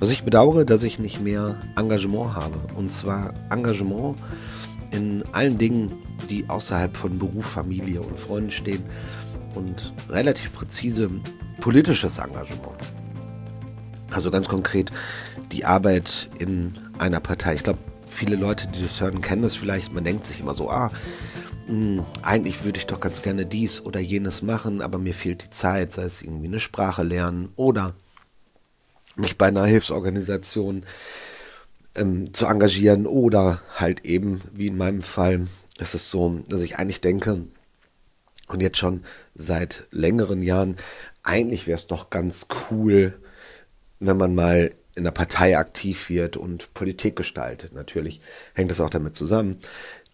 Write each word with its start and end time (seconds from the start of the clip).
Was 0.00 0.10
ich 0.10 0.22
bedauere, 0.22 0.64
dass 0.64 0.84
ich 0.84 1.00
nicht 1.00 1.20
mehr 1.20 1.56
Engagement 1.76 2.36
habe. 2.36 2.58
Und 2.76 2.92
zwar 2.92 3.34
Engagement 3.50 4.16
in 4.92 5.24
allen 5.32 5.58
Dingen, 5.58 5.92
die 6.30 6.48
außerhalb 6.48 6.96
von 6.96 7.18
Beruf, 7.18 7.46
Familie 7.46 8.00
und 8.00 8.18
Freunden 8.18 8.50
stehen 8.50 8.84
und 9.54 9.92
relativ 10.08 10.52
präzise 10.52 11.10
politisches 11.60 12.18
Engagement. 12.18 12.76
Also 14.10 14.30
ganz 14.30 14.48
konkret 14.48 14.92
die 15.50 15.64
Arbeit 15.64 16.30
in 16.38 16.74
einer 16.98 17.20
Partei. 17.20 17.54
Ich 17.54 17.64
glaube, 17.64 17.80
viele 18.06 18.36
Leute, 18.36 18.68
die 18.68 18.82
das 18.82 19.00
hören, 19.00 19.20
kennen 19.20 19.42
das 19.42 19.56
vielleicht. 19.56 19.92
Man 19.92 20.04
denkt 20.04 20.26
sich 20.26 20.40
immer 20.40 20.54
so, 20.54 20.70
ah, 20.70 20.90
mh, 21.66 21.74
hm, 21.74 22.04
eigentlich 22.22 22.64
würde 22.64 22.78
ich 22.78 22.86
doch 22.86 23.00
ganz 23.00 23.22
gerne 23.22 23.46
dies 23.46 23.80
oder 23.84 24.00
jenes 24.00 24.42
machen, 24.42 24.80
aber 24.80 24.98
mir 24.98 25.14
fehlt 25.14 25.44
die 25.44 25.50
Zeit, 25.50 25.92
sei 25.92 26.04
es 26.04 26.22
irgendwie 26.22 26.46
eine 26.46 26.60
Sprache 26.60 27.02
lernen 27.02 27.50
oder 27.56 27.94
mich 29.18 29.38
bei 29.38 29.48
einer 29.48 29.66
Hilfsorganisation 29.66 30.84
ähm, 31.94 32.32
zu 32.32 32.46
engagieren 32.46 33.06
oder 33.06 33.60
halt 33.76 34.04
eben, 34.04 34.40
wie 34.52 34.68
in 34.68 34.76
meinem 34.76 35.02
Fall, 35.02 35.46
ist 35.78 35.94
es 35.94 36.10
so, 36.10 36.40
dass 36.48 36.60
ich 36.60 36.76
eigentlich 36.78 37.00
denke, 37.00 37.44
und 38.48 38.60
jetzt 38.60 38.78
schon 38.78 39.04
seit 39.34 39.88
längeren 39.90 40.42
Jahren, 40.42 40.76
eigentlich 41.22 41.66
wäre 41.66 41.78
es 41.78 41.86
doch 41.86 42.10
ganz 42.10 42.46
cool, 42.70 43.14
wenn 44.00 44.16
man 44.16 44.34
mal 44.34 44.72
in 44.94 45.04
der 45.04 45.10
Partei 45.10 45.56
aktiv 45.56 46.08
wird 46.08 46.36
und 46.36 46.72
Politik 46.74 47.14
gestaltet. 47.14 47.72
Natürlich 47.72 48.20
hängt 48.54 48.70
das 48.70 48.80
auch 48.80 48.90
damit 48.90 49.14
zusammen, 49.14 49.58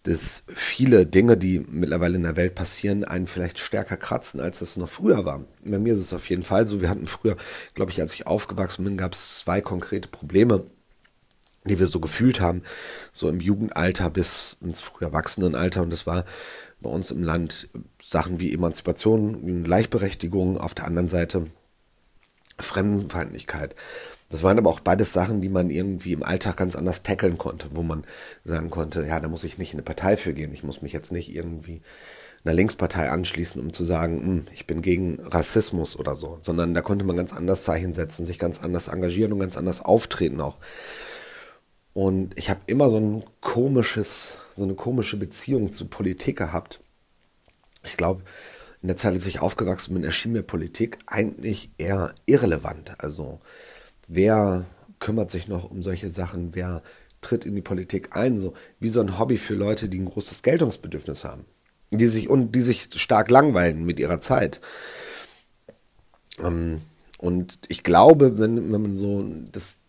dass 0.05 0.43
viele 0.47 1.07
Dinge, 1.07 1.35
die 1.35 1.59
mittlerweile 1.59 2.15
in 2.15 2.23
der 2.23 2.35
Welt 2.35 2.53
passieren, 2.53 3.03
einen 3.03 3.25
vielleicht 3.25 3.57
stärker 3.57 3.97
kratzen, 3.97 4.39
als 4.39 4.61
es 4.61 4.77
noch 4.77 4.87
früher 4.87 5.25
war. 5.25 5.43
Bei 5.63 5.79
mir 5.79 5.95
ist 5.95 5.99
es 5.99 6.13
auf 6.13 6.29
jeden 6.29 6.43
Fall 6.43 6.67
so. 6.67 6.79
Wir 6.79 6.89
hatten 6.89 7.07
früher, 7.07 7.35
glaube 7.73 7.91
ich, 7.91 7.99
als 7.99 8.13
ich 8.13 8.27
aufgewachsen 8.27 8.85
bin, 8.85 8.97
gab 8.97 9.13
es 9.13 9.39
zwei 9.39 9.61
konkrete 9.61 10.07
Probleme, 10.07 10.65
die 11.65 11.79
wir 11.79 11.87
so 11.87 11.99
gefühlt 11.99 12.39
haben, 12.39 12.61
so 13.13 13.27
im 13.29 13.39
Jugendalter 13.39 14.11
bis 14.11 14.57
ins 14.61 14.79
frühe 14.79 15.07
Erwachsenenalter. 15.07 15.81
Und 15.81 15.89
das 15.89 16.05
war 16.05 16.23
bei 16.81 16.89
uns 16.91 17.09
im 17.09 17.23
Land 17.23 17.67
Sachen 17.99 18.39
wie 18.39 18.53
Emanzipation, 18.53 19.63
Gleichberechtigung, 19.63 20.59
auf 20.59 20.75
der 20.75 20.85
anderen 20.85 21.07
Seite 21.07 21.47
Fremdenfeindlichkeit. 22.59 23.75
Das 24.29 24.41
waren 24.43 24.57
aber 24.57 24.69
auch 24.69 24.79
beides 24.79 25.13
Sachen, 25.13 25.41
die 25.41 25.49
man 25.49 25.69
irgendwie 25.69 26.13
im 26.13 26.23
Alltag 26.23 26.57
ganz 26.57 26.75
anders 26.75 27.03
tackeln 27.03 27.37
konnte, 27.37 27.67
wo 27.73 27.83
man 27.83 28.05
sagen 28.43 28.69
konnte, 28.71 29.05
ja, 29.05 29.19
da 29.19 29.27
muss 29.27 29.43
ich 29.43 29.57
nicht 29.57 29.73
in 29.73 29.79
eine 29.79 29.83
Partei 29.85 30.17
für 30.17 30.33
gehen. 30.33 30.53
Ich 30.53 30.63
muss 30.63 30.81
mich 30.81 30.93
jetzt 30.93 31.11
nicht 31.11 31.33
irgendwie 31.33 31.81
einer 32.43 32.53
Linkspartei 32.53 33.09
anschließen, 33.09 33.61
um 33.61 33.73
zu 33.73 33.83
sagen, 33.83 34.21
hm, 34.21 34.47
ich 34.53 34.67
bin 34.67 34.81
gegen 34.81 35.19
Rassismus 35.19 35.97
oder 35.97 36.15
so, 36.15 36.37
sondern 36.41 36.73
da 36.73 36.81
konnte 36.81 37.05
man 37.05 37.17
ganz 37.17 37.33
anders 37.33 37.63
Zeichen 37.63 37.93
setzen, 37.93 38.25
sich 38.25 38.39
ganz 38.39 38.63
anders 38.63 38.87
engagieren 38.87 39.33
und 39.33 39.39
ganz 39.39 39.57
anders 39.57 39.81
auftreten 39.83 40.41
auch. 40.41 40.57
Und 41.93 42.37
ich 42.37 42.49
habe 42.49 42.59
immer 42.67 42.89
so 42.89 42.97
ein 42.97 43.23
komisches, 43.41 44.33
so 44.55 44.63
eine 44.63 44.75
komische 44.75 45.17
Beziehung 45.17 45.71
zu 45.71 45.85
Politik 45.87 46.37
gehabt. 46.37 46.81
Ich 47.83 47.95
glaube, 47.95 48.23
in 48.81 48.87
der 48.87 48.97
Zeit, 48.97 49.13
als 49.13 49.25
ich 49.25 49.39
aufgewachsen 49.39 49.93
bin, 49.93 50.03
erschien 50.03 50.33
mir 50.33 50.43
Politik 50.43 50.99
eigentlich 51.07 51.71
eher 51.77 52.13
irrelevant. 52.25 52.95
Also 52.99 53.39
wer 54.07 54.65
kümmert 54.99 55.31
sich 55.31 55.47
noch 55.47 55.69
um 55.69 55.83
solche 55.83 56.09
Sachen, 56.09 56.55
wer 56.55 56.81
tritt 57.21 57.45
in 57.45 57.55
die 57.55 57.61
Politik 57.61 58.15
ein, 58.15 58.39
so 58.39 58.53
wie 58.79 58.89
so 58.89 59.01
ein 59.01 59.17
Hobby 59.19 59.37
für 59.37 59.55
Leute, 59.55 59.89
die 59.89 59.99
ein 59.99 60.05
großes 60.05 60.43
Geltungsbedürfnis 60.43 61.23
haben, 61.23 61.45
die 61.91 62.07
sich 62.07 62.29
und 62.29 62.53
die 62.53 62.61
sich 62.61 62.89
stark 62.95 63.29
langweilen 63.29 63.83
mit 63.83 63.99
ihrer 63.99 64.21
Zeit. 64.21 64.61
Ähm, 66.39 66.81
und 67.17 67.59
ich 67.67 67.83
glaube, 67.83 68.37
wenn, 68.37 68.71
wenn 68.71 68.81
man 68.81 68.97
so 68.97 69.25
das 69.51 69.81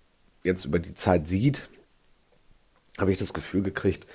jetzt 0.45 0.65
über 0.65 0.79
die 0.79 0.95
Zeit 0.95 1.29
sieht, 1.29 1.69
habe 2.99 3.13
ich 3.13 3.19
das 3.19 3.35
Gefühl 3.35 3.63
gekriegt, 3.63 4.07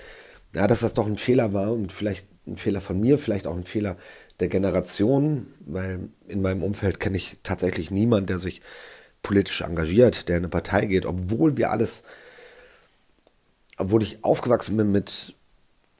ja, 0.56 0.68
dass 0.68 0.80
das 0.80 0.94
doch 0.94 1.06
ein 1.06 1.18
Fehler 1.18 1.54
war 1.54 1.72
und 1.72 1.92
vielleicht 1.92 2.26
ein 2.48 2.58
Fehler 2.58 2.82
von 2.82 3.00
mir, 3.00 3.18
vielleicht 3.18 3.48
auch 3.48 3.56
ein 3.56 3.64
Fehler 3.64 3.98
der 4.40 4.48
Generation, 4.48 5.48
weil 5.66 6.10
in 6.28 6.42
meinem 6.42 6.64
Umfeld 6.64 7.00
kenne 7.00 7.18
ich 7.18 7.38
tatsächlich 7.44 7.92
niemanden, 7.92 8.28
der 8.28 8.40
sich 8.40 8.62
politisch 9.22 9.62
engagiert, 9.62 10.28
der 10.28 10.38
in 10.38 10.44
eine 10.44 10.50
Partei 10.50 10.86
geht, 10.86 11.06
obwohl 11.06 11.58
wir 11.58 11.72
alles, 11.72 12.04
obwohl 13.78 14.04
ich 14.04 14.24
aufgewachsen 14.24 14.78
bin 14.78 14.92
mit 14.92 15.36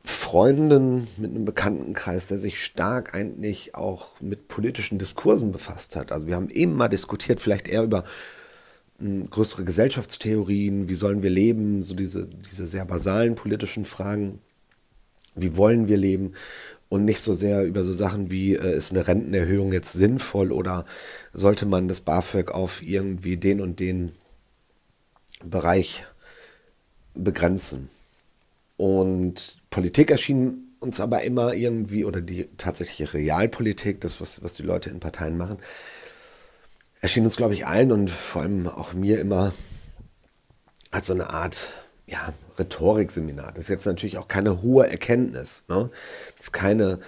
Freunden, 0.04 1.08
mit 1.18 1.30
einem 1.30 1.46
Bekanntenkreis, 1.46 2.28
der 2.28 2.40
sich 2.40 2.64
stark 2.64 3.14
eigentlich 3.14 3.76
auch 3.76 4.20
mit 4.20 4.48
politischen 4.48 4.98
Diskursen 4.98 5.52
befasst 5.52 5.96
hat. 5.96 6.12
Also 6.12 6.28
wir 6.28 6.36
haben 6.36 6.50
eben 6.50 6.74
mal 6.74 6.88
diskutiert, 6.88 7.40
vielleicht 7.40 7.68
eher 7.68 7.84
über 7.84 8.04
hm, 8.98 9.30
größere 9.30 9.64
Gesellschaftstheorien, 9.64 10.90
wie 10.90 10.96
sollen 10.96 11.22
wir 11.22 11.30
leben, 11.30 11.84
so 11.84 11.94
diese, 11.94 12.28
diese 12.28 12.66
sehr 12.66 12.86
basalen 12.86 13.36
politischen 13.36 13.86
Fragen, 13.86 14.40
wie 15.36 15.56
wollen 15.56 15.88
wir 15.88 15.98
leben 15.98 16.34
und 16.92 17.06
nicht 17.06 17.22
so 17.22 17.34
sehr 17.34 17.64
über 17.64 17.86
so 17.86 17.94
Sachen 17.94 18.32
wie, 18.32 18.54
äh, 18.54 18.76
ist 18.76 18.92
eine 18.92 19.08
Rentenerhöhung 19.08 19.72
jetzt 19.72 19.94
sinnvoll 19.94 20.52
oder 20.52 20.84
sollte 21.32 21.66
man 21.66 21.88
das 21.88 22.02
BAföG 22.02 22.52
auf 22.52 22.84
irgendwie 22.84 23.38
den 23.38 23.62
und 23.62 23.80
den 23.80 24.12
Bereich 25.42 26.04
begrenzen. 27.14 27.90
Und 28.76 29.56
Politik 29.70 30.12
erschien 30.12 30.76
uns 30.82 31.00
aber 31.00 31.24
immer 31.24 31.54
irgendwie, 31.54 32.04
oder 32.04 32.20
die 32.20 32.50
tatsächliche 32.58 33.14
Realpolitik, 33.14 34.02
das, 34.02 34.20
was, 34.20 34.44
was 34.44 34.56
die 34.56 34.64
Leute 34.64 34.90
in 34.90 35.00
Parteien 35.00 35.38
machen, 35.38 35.60
erschien 37.00 37.24
uns, 37.24 37.38
glaube 37.38 37.54
ich, 37.54 37.66
allen 37.66 37.94
und 37.94 38.10
vor 38.10 38.42
allem 38.42 38.68
auch 38.68 38.92
mir 38.92 39.22
immer 39.22 39.54
als 40.92 41.08
so 41.08 41.14
eine 41.14 41.30
Art 41.30 41.72
ja, 42.12 42.34
Rhetorikseminar. 42.60 43.54
Das 43.54 43.66
ist 43.66 43.70
jetzt 43.70 43.86
natürlich 43.86 44.18
auch 44.18 44.28
keine 44.28 44.62
hohe 44.62 44.88
Erkenntnis. 44.88 45.64
Ne? 45.70 45.90
Das 46.38 46.48
ist 46.48 46.52
keine 46.52 47.00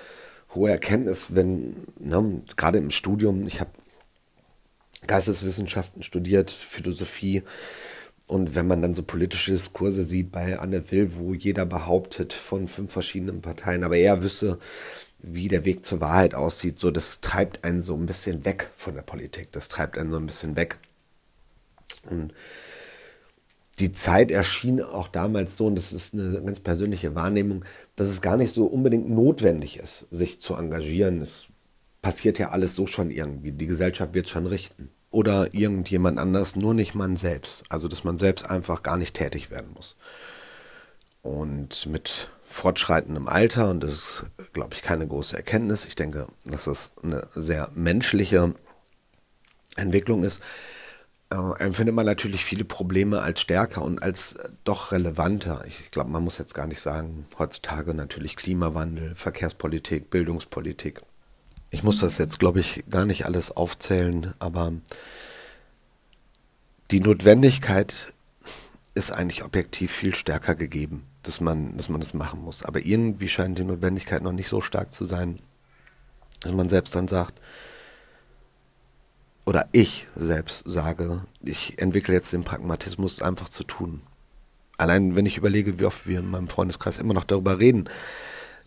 hohe 0.55 0.71
Erkenntnis, 0.71 1.35
wenn, 1.35 1.75
ne, 1.99 2.41
gerade 2.55 2.77
im 2.77 2.89
Studium, 2.89 3.45
ich 3.45 3.59
habe 3.59 3.71
Geisteswissenschaften 5.05 6.03
studiert, 6.03 6.49
Philosophie. 6.51 7.43
Und 8.27 8.55
wenn 8.55 8.67
man 8.67 8.81
dann 8.81 8.95
so 8.95 9.03
politische 9.03 9.51
Diskurse 9.51 10.05
sieht 10.05 10.31
bei 10.31 10.57
Anne 10.57 10.89
Will, 10.91 11.15
wo 11.17 11.33
jeder 11.33 11.65
behauptet 11.65 12.31
von 12.31 12.69
fünf 12.69 12.93
verschiedenen 12.93 13.41
Parteien, 13.41 13.83
aber 13.83 13.97
er 13.97 14.23
wüsste, 14.23 14.57
wie 15.19 15.49
der 15.49 15.65
Weg 15.65 15.83
zur 15.83 15.99
Wahrheit 15.99 16.33
aussieht, 16.33 16.79
so 16.79 16.89
das 16.89 17.19
treibt 17.19 17.65
einen 17.65 17.81
so 17.81 17.95
ein 17.95 18.05
bisschen 18.05 18.45
weg 18.45 18.69
von 18.77 18.95
der 18.95 19.01
Politik. 19.01 19.51
Das 19.51 19.67
treibt 19.67 19.97
einen 19.97 20.11
so 20.11 20.17
ein 20.17 20.25
bisschen 20.25 20.55
weg. 20.55 20.77
Und 22.09 22.33
die 23.79 23.91
Zeit 23.91 24.29
erschien 24.29 24.81
auch 24.81 25.07
damals 25.07 25.57
so, 25.57 25.67
und 25.67 25.75
das 25.75 25.93
ist 25.93 26.13
eine 26.13 26.41
ganz 26.43 26.59
persönliche 26.59 27.15
Wahrnehmung, 27.15 27.65
dass 27.95 28.07
es 28.07 28.21
gar 28.21 28.37
nicht 28.37 28.53
so 28.53 28.65
unbedingt 28.65 29.09
notwendig 29.09 29.77
ist, 29.77 30.07
sich 30.11 30.39
zu 30.39 30.55
engagieren. 30.55 31.21
Es 31.21 31.47
passiert 32.01 32.37
ja 32.37 32.49
alles 32.49 32.75
so 32.75 32.85
schon 32.85 33.09
irgendwie. 33.09 33.51
Die 33.51 33.67
Gesellschaft 33.67 34.13
wird 34.13 34.29
schon 34.29 34.45
richten. 34.45 34.89
Oder 35.09 35.53
irgendjemand 35.53 36.19
anders, 36.19 36.55
nur 36.55 36.73
nicht 36.73 36.95
man 36.95 37.17
selbst. 37.17 37.65
Also, 37.69 37.87
dass 37.87 38.03
man 38.03 38.17
selbst 38.17 38.49
einfach 38.49 38.83
gar 38.83 38.97
nicht 38.97 39.15
tätig 39.15 39.51
werden 39.51 39.71
muss. 39.73 39.95
Und 41.21 41.85
mit 41.87 42.31
fortschreitendem 42.43 43.27
Alter, 43.27 43.69
und 43.69 43.83
das 43.83 43.91
ist, 43.91 44.25
glaube 44.53 44.75
ich, 44.75 44.81
keine 44.81 45.07
große 45.07 45.35
Erkenntnis, 45.35 45.85
ich 45.85 45.95
denke, 45.95 46.27
dass 46.45 46.65
das 46.65 46.93
eine 47.01 47.27
sehr 47.33 47.69
menschliche 47.73 48.53
Entwicklung 49.75 50.23
ist, 50.23 50.43
äh, 51.33 51.63
empfindet 51.63 51.95
man 51.95 52.05
natürlich 52.05 52.45
viele 52.45 52.63
Probleme 52.63 53.21
als 53.21 53.41
stärker 53.41 53.81
und 53.81 54.01
als 54.01 54.33
äh, 54.33 54.49
doch 54.63 54.91
relevanter. 54.91 55.63
Ich 55.67 55.89
glaube, 55.89 56.11
man 56.11 56.23
muss 56.23 56.37
jetzt 56.37 56.53
gar 56.53 56.67
nicht 56.67 56.79
sagen, 56.79 57.25
heutzutage 57.39 57.93
natürlich 57.93 58.35
Klimawandel, 58.35 59.15
Verkehrspolitik, 59.15 60.09
Bildungspolitik. 60.09 61.01
Ich 61.71 61.81
muss 61.81 61.99
das 61.99 62.19
jetzt, 62.19 62.39
glaube 62.39 62.59
ich, 62.59 62.83
gar 62.89 63.05
nicht 63.05 63.25
alles 63.25 63.51
aufzählen, 63.51 64.33
aber 64.37 64.73
die 66.91 66.99
Notwendigkeit 66.99 68.13
ist 68.93 69.11
eigentlich 69.11 69.43
objektiv 69.43 69.91
viel 69.91 70.13
stärker 70.13 70.53
gegeben, 70.53 71.07
dass 71.23 71.41
man, 71.41 71.75
dass 71.77 71.89
man 71.89 71.99
das 71.99 72.13
machen 72.13 72.43
muss. 72.43 72.63
Aber 72.63 72.85
irgendwie 72.85 73.27
scheint 73.27 73.57
die 73.57 73.63
Notwendigkeit 73.63 74.21
noch 74.21 74.33
nicht 74.33 74.49
so 74.49 74.61
stark 74.61 74.93
zu 74.93 75.05
sein, 75.05 75.39
dass 76.41 76.51
man 76.51 76.69
selbst 76.69 76.93
dann 76.95 77.07
sagt, 77.07 77.41
oder 79.45 79.67
ich 79.71 80.07
selbst 80.15 80.69
sage, 80.69 81.21
ich 81.41 81.79
entwickle 81.79 82.13
jetzt 82.13 82.33
den 82.33 82.43
Pragmatismus 82.43 83.21
einfach 83.21 83.49
zu 83.49 83.63
tun. 83.63 84.01
Allein 84.77 85.15
wenn 85.15 85.25
ich 85.25 85.37
überlege, 85.37 85.79
wie 85.79 85.85
oft 85.85 86.07
wir 86.07 86.19
in 86.19 86.29
meinem 86.29 86.47
Freundeskreis 86.47 86.97
immer 86.97 87.13
noch 87.13 87.25
darüber 87.25 87.59
reden, 87.59 87.89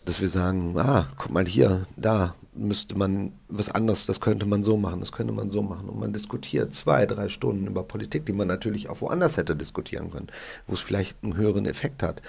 dass 0.05 0.21
wir 0.21 0.29
sagen, 0.29 0.77
ah, 0.79 1.07
guck 1.17 1.31
mal 1.31 1.45
hier, 1.45 1.85
da 1.95 2.35
müsste 2.57 2.97
man 2.97 3.33
was 3.47 3.69
anderes, 3.69 4.05
das 4.05 4.21
könnte 4.21 4.45
man 4.45 4.63
so 4.63 4.77
machen, 4.77 4.99
das 4.99 5.11
könnte 5.11 5.33
man 5.33 5.49
so 5.49 5.61
machen. 5.61 5.89
Und 5.89 5.99
man 5.99 6.13
diskutiert 6.13 6.73
zwei, 6.73 7.05
drei 7.05 7.29
Stunden 7.29 7.67
über 7.67 7.83
Politik, 7.83 8.25
die 8.25 8.33
man 8.33 8.47
natürlich 8.47 8.89
auch 8.89 9.01
woanders 9.01 9.37
hätte 9.37 9.55
diskutieren 9.55 10.11
können, 10.11 10.27
wo 10.67 10.73
es 10.73 10.81
vielleicht 10.81 11.17
einen 11.23 11.37
höheren 11.37 11.65
Effekt 11.65 12.03
hat. 12.03 12.21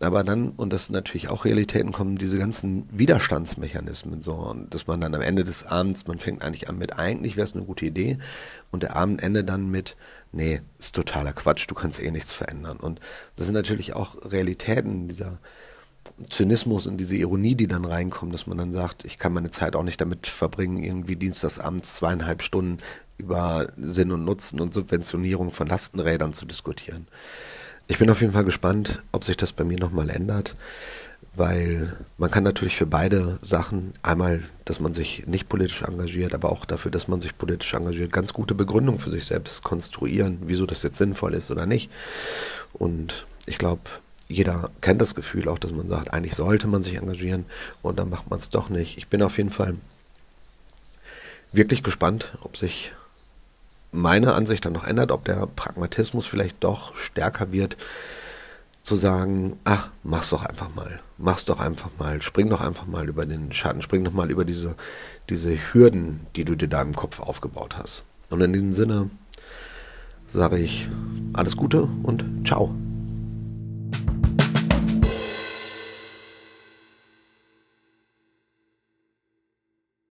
Aber 0.00 0.24
dann, 0.24 0.50
und 0.50 0.72
das 0.72 0.86
sind 0.86 0.94
natürlich 0.94 1.28
auch 1.28 1.44
Realitäten, 1.44 1.92
kommen 1.92 2.16
diese 2.18 2.38
ganzen 2.38 2.88
Widerstandsmechanismen 2.90 4.22
so, 4.22 4.34
und 4.34 4.74
dass 4.74 4.86
man 4.86 5.00
dann 5.00 5.14
am 5.14 5.22
Ende 5.22 5.44
des 5.44 5.66
Abends, 5.66 6.06
man 6.06 6.18
fängt 6.18 6.42
eigentlich 6.42 6.68
an 6.68 6.78
mit, 6.78 6.98
eigentlich 6.98 7.36
wäre 7.36 7.46
es 7.46 7.54
eine 7.54 7.64
gute 7.64 7.86
Idee, 7.86 8.18
und 8.72 8.82
der 8.82 8.96
Abend 8.96 9.22
endet 9.22 9.48
dann 9.48 9.70
mit, 9.70 9.96
nee, 10.32 10.60
ist 10.78 10.94
totaler 10.94 11.32
Quatsch, 11.32 11.66
du 11.68 11.74
kannst 11.74 12.02
eh 12.02 12.10
nichts 12.10 12.32
verändern. 12.32 12.78
Und 12.78 13.00
das 13.36 13.46
sind 13.46 13.54
natürlich 13.54 13.94
auch 13.94 14.16
Realitäten 14.30 15.08
dieser 15.08 15.38
Zynismus 16.28 16.86
und 16.86 16.96
diese 16.98 17.16
Ironie, 17.16 17.54
die 17.54 17.66
dann 17.66 17.84
reinkommt, 17.84 18.32
dass 18.34 18.46
man 18.46 18.58
dann 18.58 18.72
sagt, 18.72 19.04
ich 19.04 19.18
kann 19.18 19.32
meine 19.32 19.50
Zeit 19.50 19.74
auch 19.74 19.82
nicht 19.82 20.00
damit 20.00 20.26
verbringen, 20.26 20.82
irgendwie 20.82 21.16
dienstagsabends 21.16 21.96
zweieinhalb 21.96 22.42
Stunden 22.42 22.78
über 23.18 23.68
Sinn 23.76 24.12
und 24.12 24.24
Nutzen 24.24 24.60
und 24.60 24.74
Subventionierung 24.74 25.50
von 25.50 25.66
Lastenrädern 25.66 26.32
zu 26.32 26.46
diskutieren. 26.46 27.06
Ich 27.86 27.98
bin 27.98 28.10
auf 28.10 28.20
jeden 28.20 28.32
Fall 28.32 28.44
gespannt, 28.44 29.02
ob 29.12 29.24
sich 29.24 29.36
das 29.36 29.52
bei 29.52 29.64
mir 29.64 29.78
nochmal 29.78 30.08
ändert, 30.08 30.56
weil 31.34 31.96
man 32.16 32.30
kann 32.30 32.44
natürlich 32.44 32.76
für 32.76 32.86
beide 32.86 33.38
Sachen, 33.42 33.92
einmal, 34.02 34.44
dass 34.64 34.80
man 34.80 34.94
sich 34.94 35.26
nicht 35.26 35.48
politisch 35.48 35.82
engagiert, 35.82 36.32
aber 36.32 36.50
auch 36.50 36.64
dafür, 36.64 36.90
dass 36.90 37.08
man 37.08 37.20
sich 37.20 37.36
politisch 37.36 37.74
engagiert, 37.74 38.12
ganz 38.12 38.32
gute 38.32 38.54
Begründungen 38.54 39.00
für 39.00 39.10
sich 39.10 39.24
selbst 39.24 39.62
konstruieren, 39.64 40.38
wieso 40.46 40.64
das 40.64 40.82
jetzt 40.82 40.96
sinnvoll 40.96 41.34
ist 41.34 41.50
oder 41.50 41.66
nicht. 41.66 41.90
Und 42.72 43.26
ich 43.46 43.58
glaube, 43.58 43.82
jeder 44.28 44.70
kennt 44.80 45.00
das 45.00 45.14
Gefühl 45.14 45.48
auch, 45.48 45.58
dass 45.58 45.72
man 45.72 45.88
sagt, 45.88 46.12
eigentlich 46.12 46.34
sollte 46.34 46.66
man 46.66 46.82
sich 46.82 46.96
engagieren 46.96 47.44
und 47.82 47.98
dann 47.98 48.10
macht 48.10 48.30
man 48.30 48.38
es 48.38 48.50
doch 48.50 48.68
nicht. 48.68 48.98
Ich 48.98 49.08
bin 49.08 49.22
auf 49.22 49.36
jeden 49.36 49.50
Fall 49.50 49.76
wirklich 51.52 51.82
gespannt, 51.82 52.32
ob 52.42 52.56
sich 52.56 52.92
meine 53.92 54.34
Ansicht 54.34 54.64
dann 54.64 54.72
noch 54.72 54.86
ändert, 54.86 55.12
ob 55.12 55.24
der 55.24 55.46
Pragmatismus 55.46 56.26
vielleicht 56.26 56.62
doch 56.64 56.96
stärker 56.96 57.52
wird, 57.52 57.76
zu 58.82 58.96
sagen, 58.96 59.58
ach, 59.64 59.90
mach's 60.02 60.30
doch 60.30 60.44
einfach 60.44 60.74
mal, 60.74 61.00
mach's 61.16 61.46
doch 61.46 61.58
einfach 61.58 61.90
mal, 61.98 62.20
spring 62.20 62.50
doch 62.50 62.60
einfach 62.60 62.86
mal 62.86 63.08
über 63.08 63.24
den 63.24 63.50
Schatten, 63.52 63.80
spring 63.80 64.04
doch 64.04 64.12
mal 64.12 64.30
über 64.30 64.44
diese, 64.44 64.74
diese 65.30 65.56
Hürden, 65.72 66.26
die 66.36 66.44
du 66.44 66.54
dir 66.54 66.68
da 66.68 66.82
im 66.82 66.94
Kopf 66.94 67.20
aufgebaut 67.20 67.76
hast. 67.78 68.04
Und 68.28 68.42
in 68.42 68.52
diesem 68.52 68.72
Sinne 68.74 69.10
sage 70.26 70.58
ich 70.58 70.88
alles 71.32 71.56
Gute 71.56 71.88
und 72.02 72.46
ciao. 72.46 72.74